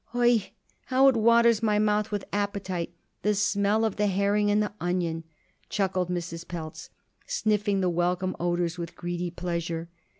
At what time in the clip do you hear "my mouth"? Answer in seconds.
1.61-2.09